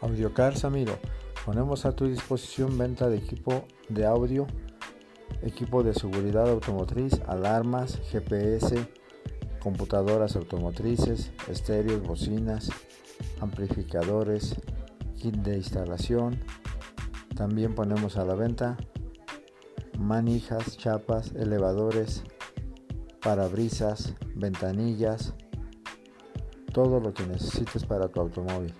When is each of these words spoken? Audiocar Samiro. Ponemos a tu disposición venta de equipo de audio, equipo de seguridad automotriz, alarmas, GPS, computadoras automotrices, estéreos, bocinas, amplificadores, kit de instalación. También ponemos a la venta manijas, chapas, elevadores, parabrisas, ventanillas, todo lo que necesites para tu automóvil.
Audiocar 0.00 0.56
Samiro. 0.56 0.98
Ponemos 1.44 1.86
a 1.86 1.92
tu 1.92 2.06
disposición 2.06 2.76
venta 2.76 3.08
de 3.08 3.16
equipo 3.16 3.64
de 3.88 4.04
audio, 4.04 4.46
equipo 5.42 5.82
de 5.82 5.94
seguridad 5.94 6.48
automotriz, 6.50 7.20
alarmas, 7.26 8.00
GPS, 8.10 8.74
computadoras 9.60 10.36
automotrices, 10.36 11.32
estéreos, 11.48 12.02
bocinas, 12.02 12.70
amplificadores, 13.40 14.56
kit 15.16 15.36
de 15.36 15.56
instalación. 15.56 16.40
También 17.34 17.74
ponemos 17.74 18.16
a 18.16 18.24
la 18.24 18.34
venta 18.34 18.76
manijas, 19.98 20.76
chapas, 20.76 21.32
elevadores, 21.32 22.22
parabrisas, 23.22 24.14
ventanillas, 24.34 25.34
todo 26.72 27.00
lo 27.00 27.14
que 27.14 27.26
necesites 27.26 27.84
para 27.84 28.08
tu 28.08 28.20
automóvil. 28.20 28.74